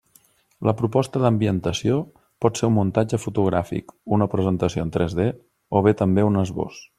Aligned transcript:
La 0.67 0.73
proposta 0.77 1.19
d'ambientació 1.25 1.97
pot 2.45 2.61
ser 2.61 2.69
un 2.71 2.75
muntatge 2.77 3.19
fotogràfic, 3.25 3.95
una 4.19 4.29
presentació 4.35 4.87
en 4.87 4.95
tres 4.97 5.17
D 5.21 5.29
o 5.81 5.85
bé 5.91 5.95
també 6.05 6.27
un 6.31 6.43
esbós. 6.47 6.83